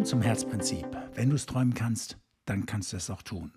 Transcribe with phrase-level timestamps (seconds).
[0.00, 0.86] Willkommen zum Herzprinzip.
[1.12, 2.16] Wenn du es träumen kannst,
[2.46, 3.52] dann kannst du es auch tun.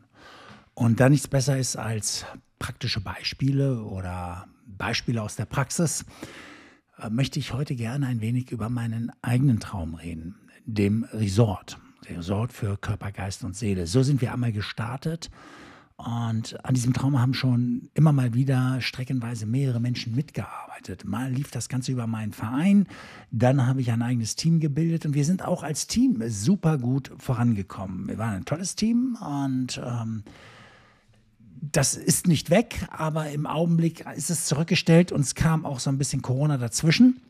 [0.74, 2.26] Und da nichts besser ist als
[2.60, 6.04] praktische Beispiele oder Beispiele aus der Praxis,
[6.98, 10.36] äh, möchte ich heute gerne ein wenig über meinen eigenen Traum reden,
[10.66, 11.78] dem Resort.
[12.10, 13.88] Resort für Körper, Geist und Seele.
[13.88, 15.32] So sind wir einmal gestartet
[16.06, 21.06] und an diesem Traum haben schon immer mal wieder streckenweise mehrere Menschen mitgearbeitet.
[21.06, 22.88] Mal lief das Ganze über meinen Verein,
[23.32, 27.12] dann habe ich ein eigenes Team gebildet und wir sind auch als Team super gut
[27.18, 28.08] vorangekommen.
[28.08, 30.24] Wir waren ein tolles Team und ähm,
[31.72, 35.90] das ist nicht weg, aber im Augenblick ist es zurückgestellt und es kam auch so
[35.90, 37.22] ein bisschen Corona dazwischen.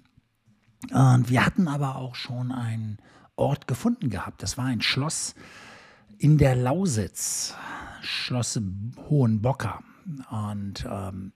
[0.91, 2.97] Und wir hatten aber auch schon einen
[3.35, 4.41] Ort gefunden gehabt.
[4.41, 5.35] Das war ein Schloss
[6.17, 7.55] in der Lausitz.
[8.03, 8.59] Schloss
[9.09, 9.79] Hohenbocker.
[10.29, 11.31] Und ähm,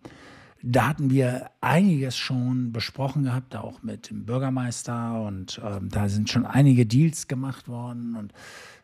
[0.62, 5.21] da hatten wir einiges schon besprochen gehabt, auch mit dem Bürgermeister.
[5.21, 8.15] Und ähm, da sind schon einige Deals gemacht worden.
[8.15, 8.34] Und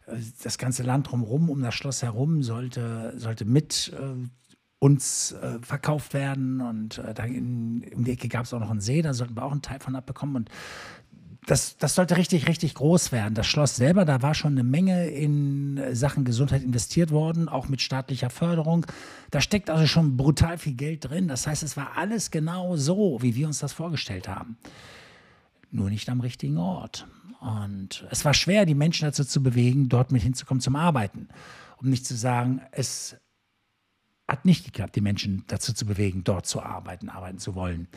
[0.05, 4.27] äh, das ganze Land drumherum, um das Schloss herum, sollte, sollte mit äh,
[4.79, 6.61] uns äh, verkauft werden.
[6.61, 9.35] Und äh, da in, in der Ecke gab es auch noch einen See, da sollten
[9.35, 10.35] wir auch einen Teil von abbekommen.
[10.35, 10.49] Und
[11.45, 13.33] das, das sollte richtig, richtig groß werden.
[13.33, 17.81] Das Schloss selber, da war schon eine Menge in Sachen Gesundheit investiert worden, auch mit
[17.81, 18.85] staatlicher Förderung.
[19.31, 21.27] Da steckt also schon brutal viel Geld drin.
[21.27, 24.57] Das heißt, es war alles genau so, wie wir uns das vorgestellt haben.
[25.71, 27.07] Nur nicht am richtigen Ort.
[27.39, 31.27] Und es war schwer, die Menschen dazu zu bewegen, dort mit hinzukommen zum Arbeiten.
[31.77, 33.17] Um nicht zu sagen, es
[34.27, 37.87] hat nicht geklappt, die Menschen dazu zu bewegen, dort zu arbeiten, arbeiten zu wollen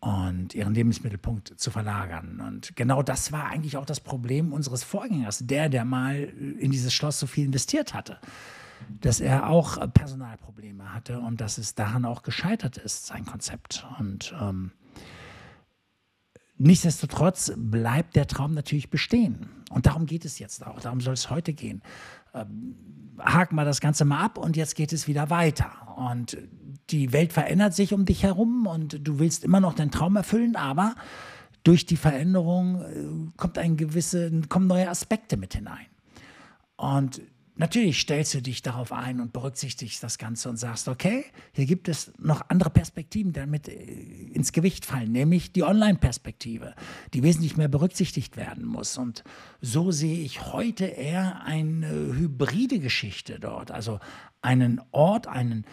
[0.00, 2.40] und ihren Lebensmittelpunkt zu verlagern.
[2.46, 6.94] Und genau das war eigentlich auch das Problem unseres Vorgängers, der, der mal in dieses
[6.94, 8.18] Schloss so viel investiert hatte,
[9.00, 13.84] dass er auch Personalprobleme hatte und dass es daran auch gescheitert ist, sein Konzept.
[13.98, 14.70] Und ähm,
[16.58, 19.48] nichtsdestotrotz bleibt der Traum natürlich bestehen.
[19.70, 21.82] Und darum geht es jetzt auch, darum soll es heute gehen.
[22.34, 22.74] Ähm,
[23.18, 25.70] haken wir das Ganze mal ab und jetzt geht es wieder weiter.
[25.96, 26.36] Und
[26.90, 30.56] die Welt verändert sich um dich herum und du willst immer noch deinen Traum erfüllen,
[30.56, 30.94] aber
[31.64, 35.86] durch die Veränderung äh, kommt ein gewisse, kommen neue Aspekte mit hinein.
[36.76, 37.20] Und
[37.58, 41.88] natürlich stellst du dich darauf ein und berücksichtigst das Ganze und sagst, okay, hier gibt
[41.88, 46.74] es noch andere Perspektiven, die damit äh, ins Gewicht fallen, nämlich die Online-Perspektive,
[47.12, 48.96] die wesentlich mehr berücksichtigt werden muss.
[48.96, 49.24] Und
[49.60, 54.00] so sehe ich heute eher eine hybride Geschichte dort, also
[54.40, 55.66] einen Ort, einen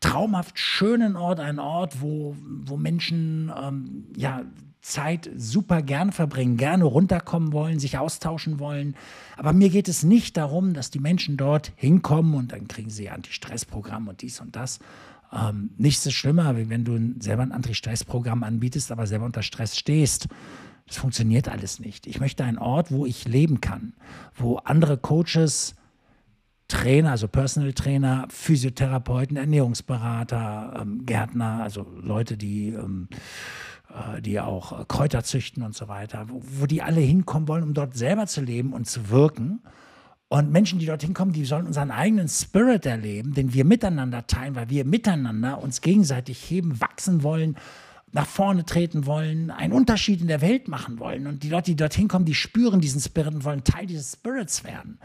[0.00, 4.44] traumhaft schönen Ort, einen Ort, wo, wo Menschen ähm, ja,
[4.80, 8.96] Zeit super gern verbringen, gerne runterkommen wollen, sich austauschen wollen.
[9.36, 13.10] Aber mir geht es nicht darum, dass die Menschen dort hinkommen und dann kriegen sie
[13.10, 14.78] Anti-Stress-Programm und dies und das.
[15.32, 20.28] Ähm, nichts ist schlimmer, wenn du selber ein Anti-Stress-Programm anbietest, aber selber unter Stress stehst.
[20.86, 22.06] Das funktioniert alles nicht.
[22.06, 23.92] Ich möchte einen Ort, wo ich leben kann,
[24.34, 25.76] wo andere Coaches
[26.66, 33.16] Trainer, also Personal Trainer, Physiotherapeuten, Ernährungsberater, ähm, Gärtner, also Leute, die, ähm, äh,
[34.20, 38.26] die auch Kräuter züchten und so weiter, wo, die alle hinkommen wollen, um dort selber
[38.26, 39.60] zu leben und zu wirken.
[40.28, 44.54] Und Menschen, die dorthin kommen, die sollen unseren eigenen Spirit erleben, den wir miteinander teilen,
[44.54, 47.56] weil wir miteinander uns gegenseitig heben, wachsen wollen,
[48.12, 51.26] nach vorne treten wollen, einen Unterschied in der Welt machen wollen.
[51.26, 54.64] Und die Leute, die dorthin kommen, die spüren diesen Spirit und wollen Teil dieses Spirits
[54.64, 54.98] werden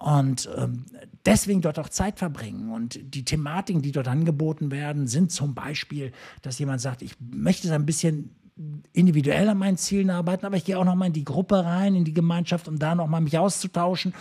[0.00, 0.86] und ähm,
[1.26, 2.72] deswegen dort auch Zeit verbringen.
[2.72, 7.68] Und die Thematiken, die dort angeboten werden, sind zum Beispiel, dass jemand sagt, ich möchte
[7.68, 8.34] es ein bisschen
[8.92, 11.94] individuell an meinen Zielen arbeiten, aber ich gehe auch noch mal in die Gruppe rein,
[11.94, 14.14] in die Gemeinschaft, um da noch mal mich auszutauschen.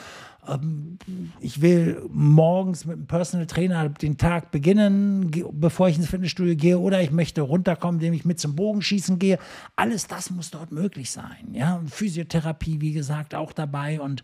[0.48, 0.98] Ähm,
[1.40, 6.80] ich will morgens mit einem Personal Trainer den Tag beginnen, bevor ich ins Fitnessstudio gehe,
[6.80, 9.40] oder ich möchte runterkommen, indem ich mit zum Bogenschießen gehe.
[9.78, 11.54] Alles das muss dort möglich sein.
[11.54, 14.24] Ja, Physiotherapie, wie gesagt, auch dabei und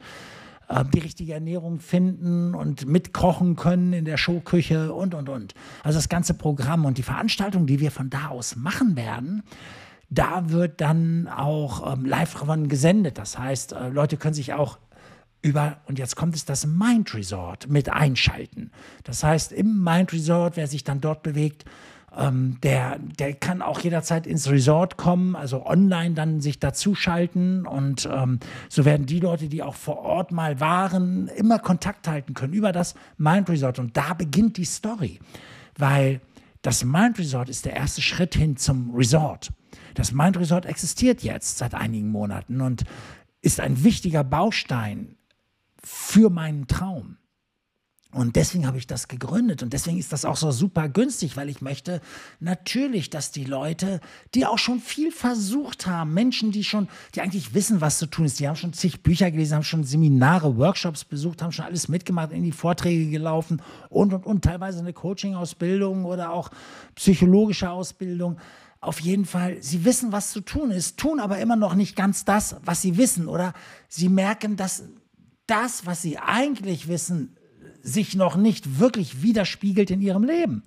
[0.94, 5.54] die richtige Ernährung finden und mitkochen können in der Showküche und, und, und.
[5.84, 9.44] Also das ganze Programm und die Veranstaltung, die wir von da aus machen werden,
[10.10, 12.36] da wird dann auch ähm, live
[12.68, 13.18] gesendet.
[13.18, 14.80] Das heißt, äh, Leute können sich auch
[15.42, 18.72] über, und jetzt kommt es, das Mind Resort mit einschalten.
[19.04, 21.66] Das heißt, im Mind Resort, wer sich dann dort bewegt,
[22.18, 28.10] ähm, der, der kann auch jederzeit ins Resort kommen, also online dann sich dazuschalten und
[28.12, 28.40] ähm,
[28.70, 32.72] so werden die Leute, die auch vor Ort mal waren, immer Kontakt halten können über
[32.72, 33.80] das Mind Resort.
[33.80, 35.20] Und da beginnt die Story,
[35.78, 36.22] weil
[36.62, 39.52] das Mind Resort ist der erste Schritt hin zum Resort.
[39.94, 42.84] Das Mind Resort existiert jetzt seit einigen Monaten und
[43.42, 45.16] ist ein wichtiger Baustein
[45.84, 47.18] für meinen Traum.
[48.16, 51.50] Und deswegen habe ich das gegründet und deswegen ist das auch so super günstig, weil
[51.50, 52.00] ich möchte
[52.40, 54.00] natürlich, dass die Leute,
[54.34, 58.24] die auch schon viel versucht haben, Menschen, die schon, die eigentlich wissen, was zu tun
[58.24, 61.90] ist, die haben schon zig Bücher gelesen, haben schon Seminare, Workshops besucht, haben schon alles
[61.90, 66.52] mitgemacht, in die Vorträge gelaufen und und und teilweise eine Coaching-Ausbildung oder auch
[66.96, 68.38] psychologische Ausbildung.
[68.80, 72.24] Auf jeden Fall, sie wissen, was zu tun ist, tun aber immer noch nicht ganz
[72.24, 73.52] das, was sie wissen oder
[73.90, 74.84] sie merken, dass
[75.48, 77.35] das, was sie eigentlich wissen,
[77.86, 80.64] sich noch nicht wirklich widerspiegelt in ihrem Leben.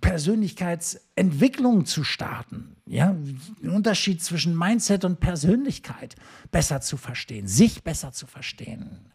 [0.00, 3.14] Persönlichkeitsentwicklung zu starten, ja,
[3.62, 6.16] den Unterschied zwischen Mindset und Persönlichkeit
[6.50, 9.12] besser zu verstehen, sich besser zu verstehen,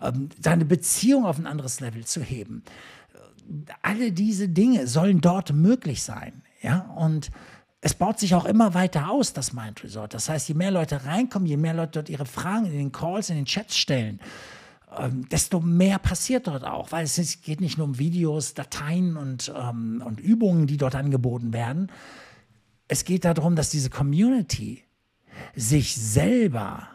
[0.00, 2.62] ähm, deine Beziehung auf ein anderes Level zu heben.
[3.82, 7.30] Alle diese Dinge sollen dort möglich sein, ja, und
[7.84, 10.14] es baut sich auch immer weiter aus, das Mind Resort.
[10.14, 13.28] Das heißt, je mehr Leute reinkommen, je mehr Leute dort ihre Fragen in den Calls,
[13.28, 14.20] in den Chats stellen,
[14.98, 19.52] ähm, desto mehr passiert dort auch, weil es geht nicht nur um Videos, Dateien und,
[19.54, 21.92] ähm, und Übungen, die dort angeboten werden.
[22.88, 24.82] Es geht darum, dass diese Community
[25.54, 26.88] sich selber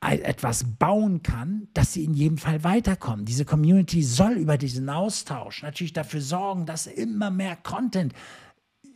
[0.00, 3.24] etwas bauen kann, dass sie in jedem Fall weiterkommen.
[3.24, 8.12] Diese Community soll über diesen Austausch natürlich dafür sorgen, dass immer mehr Content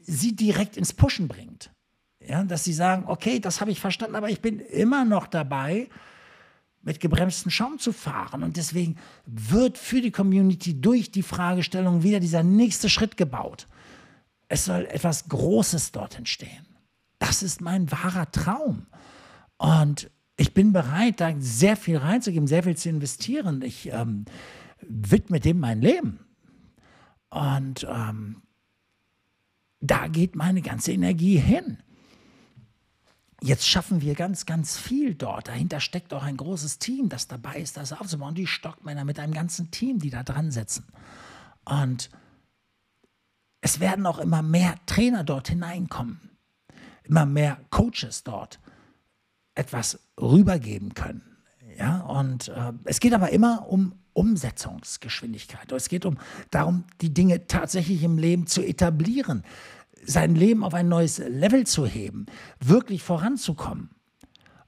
[0.09, 1.71] sie direkt ins Pushen bringt.
[2.27, 5.89] Ja, dass sie sagen, okay, das habe ich verstanden, aber ich bin immer noch dabei,
[6.83, 8.43] mit gebremstem Schaum zu fahren.
[8.43, 8.97] Und deswegen
[9.27, 13.67] wird für die Community durch die Fragestellung wieder dieser nächste Schritt gebaut.
[14.49, 16.67] Es soll etwas Großes dort entstehen.
[17.19, 18.87] Das ist mein wahrer Traum.
[19.59, 23.61] Und ich bin bereit, da sehr viel reinzugeben, sehr viel zu investieren.
[23.63, 24.25] Ich ähm,
[24.81, 26.21] widme dem mein Leben.
[27.31, 28.43] Und ähm,
[29.81, 31.79] da geht meine ganze Energie hin.
[33.41, 35.47] Jetzt schaffen wir ganz, ganz viel dort.
[35.47, 38.35] Dahinter steckt auch ein großes Team, das dabei ist, das aufzubauen.
[38.35, 40.87] Die Stockmänner mit einem ganzen Team, die da dran sitzen.
[41.65, 42.11] Und
[43.61, 46.31] es werden auch immer mehr Trainer dort hineinkommen,
[47.05, 48.59] immer mehr Coaches dort
[49.55, 51.28] etwas rübergeben können.
[51.79, 55.71] Ja, und äh, es geht aber immer um Umsetzungsgeschwindigkeit.
[55.71, 56.19] Es geht um
[56.51, 59.45] darum, die Dinge tatsächlich im Leben zu etablieren,
[60.05, 62.27] sein Leben auf ein neues Level zu heben,
[62.59, 63.91] wirklich voranzukommen.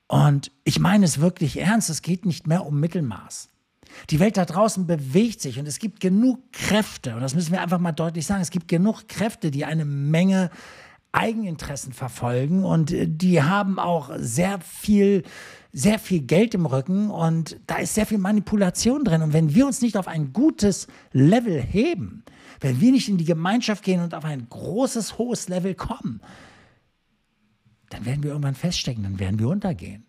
[0.07, 3.49] Und ich meine es wirklich ernst, es geht nicht mehr um Mittelmaß.
[4.11, 7.61] Die Welt da draußen bewegt sich und es gibt genug Kräfte, und das müssen wir
[7.61, 10.51] einfach mal deutlich sagen, es gibt genug Kräfte, die eine Menge
[11.12, 15.25] Eigeninteressen verfolgen und die haben auch sehr viel
[15.73, 19.23] sehr viel Geld im Rücken und da ist sehr viel Manipulation drin.
[19.23, 22.25] Und wenn wir uns nicht auf ein gutes Level heben,
[22.61, 26.21] wenn wir nicht in die Gemeinschaft gehen und auf ein großes, hohes Level kommen,
[27.89, 30.05] dann werden wir irgendwann feststecken, dann werden wir untergehen.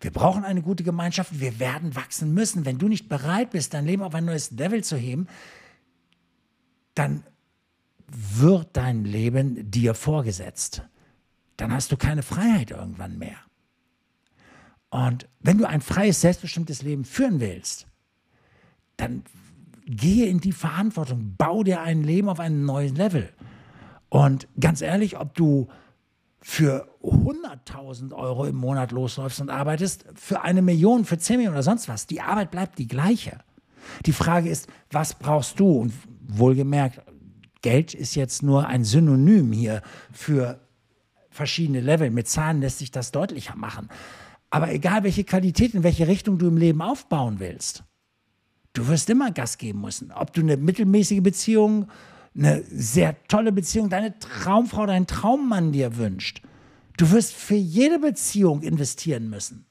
[0.00, 2.64] Wir brauchen eine gute Gemeinschaft, wir werden wachsen müssen.
[2.64, 5.26] Wenn du nicht bereit bist, dein Leben auf ein neues Level zu heben,
[6.94, 7.24] dann
[8.08, 10.82] wird dein Leben dir vorgesetzt.
[11.56, 13.36] Dann hast du keine Freiheit irgendwann mehr.
[14.90, 17.86] Und wenn du ein freies, selbstbestimmtes Leben führen willst,
[18.96, 19.24] dann
[19.84, 23.32] gehe in die Verantwortung, bau dir ein Leben auf einem neuen Level.
[24.08, 25.68] Und ganz ehrlich, ob du
[26.40, 31.62] für 100.000 Euro im Monat losläufst und arbeitest, für eine Million, für 10 Millionen oder
[31.62, 33.38] sonst was, die Arbeit bleibt die gleiche.
[34.04, 35.70] Die Frage ist, was brauchst du?
[35.70, 37.00] Und wohlgemerkt,
[37.66, 39.82] Geld ist jetzt nur ein Synonym hier
[40.12, 40.60] für
[41.30, 42.10] verschiedene Level.
[42.10, 43.88] Mit Zahlen lässt sich das deutlicher machen.
[44.50, 47.82] Aber egal, welche Qualität, in welche Richtung du im Leben aufbauen willst,
[48.72, 50.12] du wirst immer Gas geben müssen.
[50.12, 51.88] Ob du eine mittelmäßige Beziehung,
[52.36, 56.42] eine sehr tolle Beziehung, deine Traumfrau, deinen Traummann dir wünscht.
[56.98, 59.66] Du wirst für jede Beziehung investieren müssen.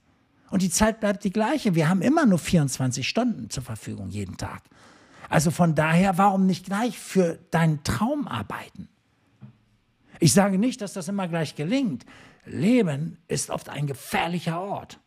[0.49, 1.75] Und die Zeit bleibt die gleiche.
[1.75, 4.63] Wir haben immer nur 24 Stunden zur Verfügung jeden Tag.
[5.29, 8.89] Also von daher, warum nicht gleich für deinen Traum arbeiten?
[10.19, 12.05] Ich sage nicht, dass das immer gleich gelingt.
[12.45, 14.99] Leben ist oft ein gefährlicher Ort.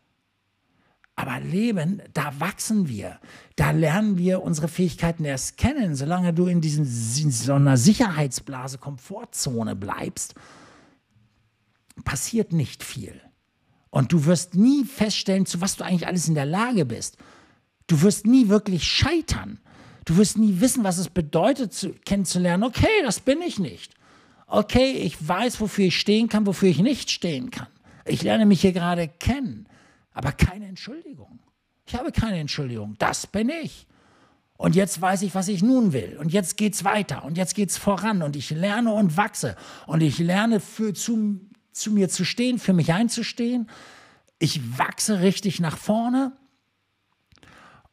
[1.18, 3.18] Aber Leben, da wachsen wir.
[3.56, 5.96] Da lernen wir unsere Fähigkeiten erst kennen.
[5.96, 10.34] Solange du in, diesen, in so einer Sicherheitsblase, Komfortzone bleibst,
[12.04, 13.20] passiert nicht viel.
[13.90, 17.16] Und du wirst nie feststellen, zu was du eigentlich alles in der Lage bist.
[17.88, 19.58] Du wirst nie wirklich scheitern.
[20.09, 23.93] Du wirst nie wissen, was es bedeutet, zu, kennenzulernen, okay, das bin ich nicht.
[24.47, 27.67] Okay, ich weiß, wofür ich stehen kann, wofür ich nicht stehen kann.
[28.07, 29.69] Ich lerne mich hier gerade kennen,
[30.15, 31.41] aber keine Entschuldigung.
[31.85, 32.97] Ich habe keine Entschuldigung.
[32.99, 33.87] Das bin ich.
[34.57, 36.17] Und jetzt weiß ich, was ich nun will.
[36.19, 37.23] Und jetzt geht's weiter.
[37.25, 38.23] Und jetzt geht's voran.
[38.23, 39.57] Und ich lerne und wachse.
[39.87, 41.38] Und ich lerne für, zu,
[41.73, 43.69] zu mir zu stehen, für mich einzustehen.
[44.38, 46.33] Ich wachse richtig nach vorne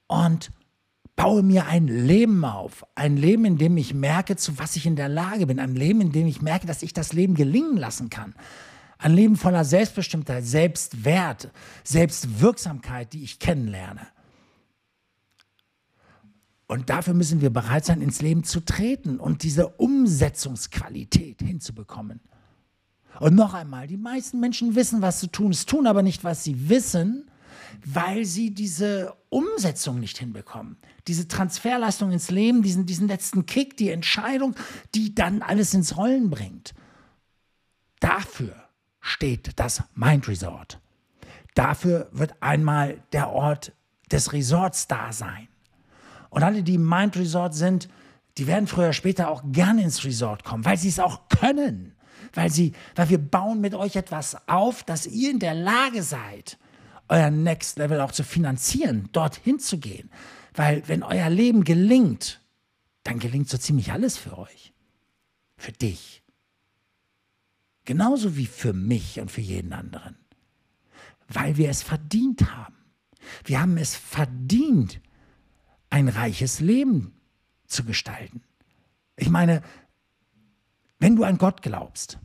[0.08, 0.50] und
[1.16, 2.86] baue mir ein Leben auf.
[2.96, 5.60] Ein Leben, in dem ich merke, zu was ich in der Lage bin.
[5.60, 8.36] Ein Leben, in dem ich merke, dass ich das Leben gelingen lassen kann.
[8.98, 11.52] Ein Leben voller Selbstbestimmtheit, Selbstwert,
[11.84, 14.08] Selbstwirksamkeit, die ich kennenlerne.
[16.68, 22.22] Und dafür müssen wir bereit sein, ins Leben zu treten und diese Umsetzungsqualität hinzubekommen.
[23.20, 26.44] Und noch einmal, die meisten Menschen wissen, was zu tun ist, tun aber nicht, was
[26.44, 27.30] sie wissen,
[27.86, 30.78] weil sie diese Umsetzung nicht hinbekommen.
[31.08, 34.56] Diese Transferleistung ins Leben, diesen, diesen letzten Kick, die Entscheidung,
[34.94, 36.74] die dann alles ins Rollen bringt.
[38.00, 38.56] Dafür
[39.02, 40.80] steht das Mind Resort.
[41.54, 43.72] Dafür wird einmal der Ort
[44.12, 45.48] des Resorts da sein.
[46.30, 47.88] Und alle, die im Mind Resort sind,
[48.38, 51.96] die werden früher oder später auch gerne ins Resort kommen, weil sie es auch können.
[52.34, 56.58] Weil, sie, weil wir bauen mit euch etwas auf, dass ihr in der Lage seid,
[57.08, 60.10] euer Next Level auch zu finanzieren, dorthin zu gehen.
[60.54, 62.42] Weil wenn euer Leben gelingt,
[63.04, 64.74] dann gelingt so ziemlich alles für euch.
[65.58, 66.24] Für dich.
[67.86, 70.18] Genauso wie für mich und für jeden anderen.
[71.28, 72.76] Weil wir es verdient haben.
[73.44, 75.02] Wir haben es verdient,
[75.90, 77.14] ein reiches Leben
[77.68, 78.42] zu gestalten.
[79.18, 79.62] Ich meine,
[81.00, 82.20] wenn du an Gott glaubst,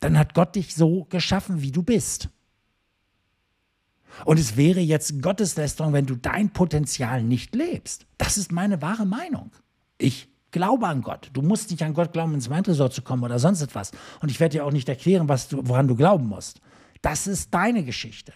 [0.00, 2.28] dann hat Gott dich so geschaffen, wie du bist.
[4.24, 8.06] Und es wäre jetzt Gotteslästerung, wenn du dein Potenzial nicht lebst.
[8.18, 9.50] Das ist meine wahre Meinung.
[9.98, 11.30] Ich glaube an Gott.
[11.32, 13.92] Du musst nicht an Gott glauben, ins Weinresort zu kommen oder sonst etwas.
[14.20, 16.60] Und ich werde dir auch nicht erklären, was du, woran du glauben musst.
[17.02, 18.32] Das ist deine Geschichte.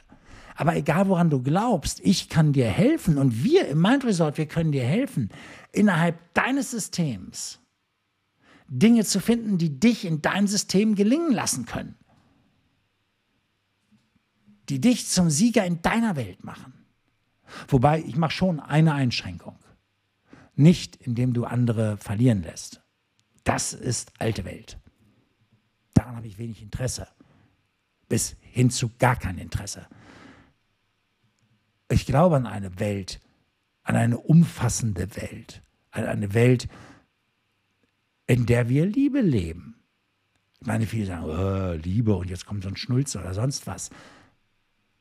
[0.55, 4.47] Aber egal woran du glaubst, ich kann dir helfen und wir im Mind Resort, wir
[4.47, 5.31] können dir helfen,
[5.73, 7.61] innerhalb deines Systems
[8.69, 11.97] Dinge zu finden, die dich in deinem System gelingen lassen können
[14.71, 16.73] die dich zum Sieger in deiner Welt machen.
[17.69, 19.59] Wobei ich mache schon eine Einschränkung.
[20.55, 22.81] Nicht, indem du andere verlieren lässt.
[23.45, 24.79] Das ist alte Welt.
[25.95, 27.09] Daran habe ich wenig Interesse.
[28.09, 29.87] Bis hin zu gar kein Interesse.
[31.91, 33.21] Ich glaube an eine Welt,
[33.83, 36.69] an eine umfassende Welt, an eine Welt,
[38.27, 39.75] in der wir Liebe leben.
[40.61, 43.91] Ich meine, viele sagen, oh, Liebe und jetzt kommt so ein Schnulz oder sonst was.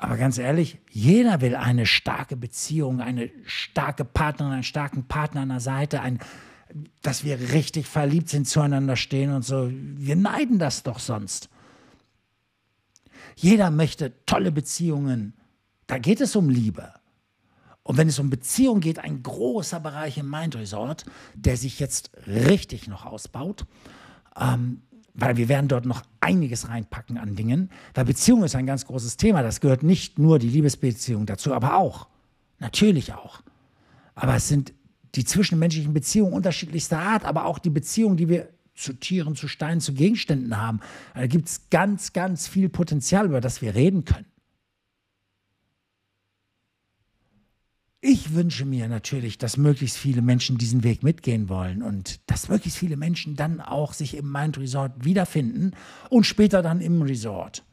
[0.01, 5.49] Aber ganz ehrlich, jeder will eine starke Beziehung, eine starke Partnerin, einen starken Partner an
[5.49, 6.19] der Seite, ein,
[7.01, 9.69] dass wir richtig verliebt sind, zueinander stehen und so.
[9.69, 11.49] Wir neiden das doch sonst.
[13.35, 15.33] Jeder möchte tolle Beziehungen.
[15.85, 16.93] Da geht es um Liebe.
[17.83, 21.03] Und wenn es um Beziehung geht, ein großer Bereich im Mind Resort,
[21.35, 23.65] der sich jetzt richtig noch ausbaut.
[24.39, 24.81] Ähm,
[25.19, 29.17] weil wir werden dort noch einiges reinpacken an Dingen, weil Beziehung ist ein ganz großes
[29.17, 29.43] Thema.
[29.43, 32.07] Das gehört nicht nur die Liebesbeziehung dazu, aber auch,
[32.59, 33.41] natürlich auch.
[34.15, 34.73] Aber es sind
[35.15, 39.81] die zwischenmenschlichen Beziehungen unterschiedlichster Art, aber auch die Beziehungen, die wir zu Tieren, zu Steinen,
[39.81, 40.79] zu Gegenständen haben.
[41.13, 44.25] Da gibt es ganz, ganz viel Potenzial, über das wir reden können.
[48.01, 52.79] Ich wünsche mir natürlich, dass möglichst viele Menschen diesen Weg mitgehen wollen und dass möglichst
[52.79, 55.71] viele Menschen dann auch sich im Mind Resort wiederfinden
[56.09, 57.65] und später dann im Resort.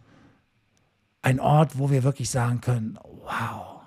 [1.22, 3.82] Ein Ort, wo wir wirklich sagen können, wow,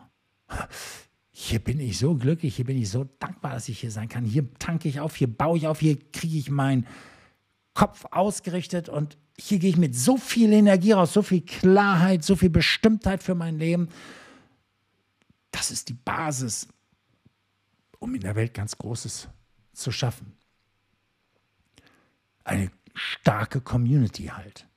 [1.29, 4.23] hier bin ich so glücklich, hier bin ich so dankbar, dass ich hier sein kann.
[4.23, 6.87] Hier tanke ich auf, hier baue ich auf, hier kriege ich meinen
[7.73, 12.37] Kopf ausgerichtet und hier gehe ich mit so viel Energie raus, so viel Klarheit, so
[12.37, 13.89] viel Bestimmtheit für mein Leben
[15.51, 16.67] das ist die Basis,
[17.99, 19.29] um in der Welt ganz Großes
[19.73, 20.37] zu schaffen.
[22.43, 24.67] Eine starke Community halt.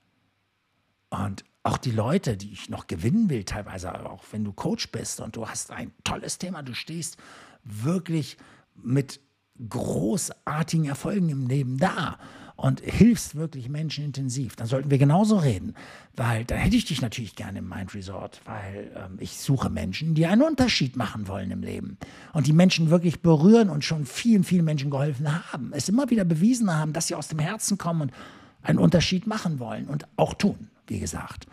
[1.09, 5.21] Und auch die Leute, die ich noch gewinnen will, teilweise auch wenn du Coach bist
[5.21, 7.17] und du hast ein tolles Thema, du stehst
[7.63, 8.37] wirklich
[8.75, 9.21] mit
[9.69, 12.19] großartigen Erfolgen im Leben da
[12.63, 15.75] und hilfst wirklich Menschen intensiv, dann sollten wir genauso reden.
[16.15, 20.15] Weil dann hätte ich dich natürlich gerne im Mind Resort, weil ähm, ich suche Menschen,
[20.15, 21.97] die einen Unterschied machen wollen im Leben
[22.31, 25.73] und die Menschen wirklich berühren und schon vielen, vielen Menschen geholfen haben.
[25.73, 28.13] Es immer wieder bewiesen haben, dass sie aus dem Herzen kommen und
[28.61, 31.47] einen Unterschied machen wollen und auch tun, wie gesagt.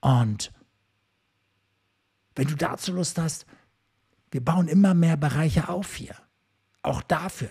[0.00, 0.52] Und
[2.36, 3.46] wenn du dazu Lust hast,
[4.32, 6.14] Wir bauen immer mehr Bereiche auf hier.
[6.82, 7.50] Auch dafür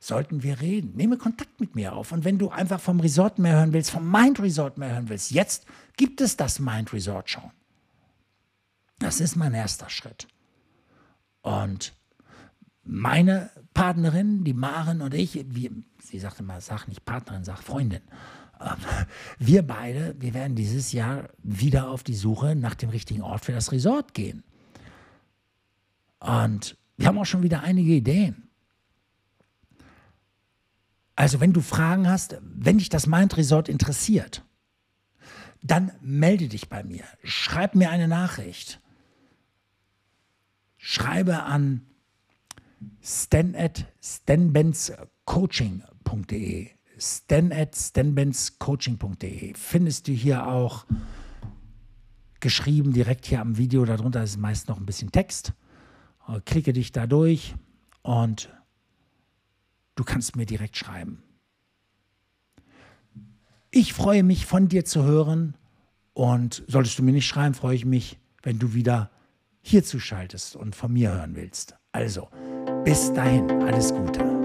[0.00, 0.94] sollten wir reden.
[0.94, 2.12] Nehme Kontakt mit mir auf.
[2.12, 5.30] Und wenn du einfach vom Resort mehr hören willst, vom Mind Resort mehr hören willst,
[5.30, 7.50] jetzt gibt es das Mind Resort schon.
[8.98, 10.28] Das ist mein erster Schritt.
[11.42, 11.92] Und
[12.84, 15.70] meine Partnerin, die Maren und ich, wir,
[16.02, 18.02] sie sagte mal, sag nicht Partnerin, sag Freundin.
[18.60, 18.76] Ähm,
[19.38, 23.52] wir beide, wir werden dieses Jahr wieder auf die Suche nach dem richtigen Ort für
[23.52, 24.42] das Resort gehen.
[26.20, 28.47] Und wir haben auch schon wieder einige Ideen.
[31.18, 34.44] Also, wenn du Fragen hast, wenn dich das Mind Resort interessiert,
[35.62, 37.02] dann melde dich bei mir.
[37.24, 38.80] Schreib mir eine Nachricht.
[40.76, 41.84] Schreibe an
[43.02, 50.86] stan at stanbenzcoaching.de stan at stanbenzcoaching.de findest du hier auch
[52.38, 53.84] geschrieben, direkt hier am Video.
[53.84, 55.52] Darunter ist meist noch ein bisschen Text.
[56.44, 57.56] Klicke dich da durch
[58.02, 58.50] und
[59.98, 61.22] du kannst mir direkt schreiben.
[63.70, 65.54] Ich freue mich, von dir zu hören.
[66.14, 69.10] Und solltest du mir nicht schreiben, freue ich mich, wenn du wieder
[69.60, 71.76] hier zuschaltest und von mir hören willst.
[71.92, 72.28] Also,
[72.84, 74.37] bis dahin, alles Gute.